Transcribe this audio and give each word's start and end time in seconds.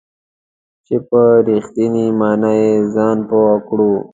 چې 0.85 0.95
په 1.09 1.21
رښتینې 1.47 2.05
معنا 2.19 2.51
یې 2.61 2.71
ځان 2.93 3.17
پوه 3.29 3.55
کړو. 3.67 3.93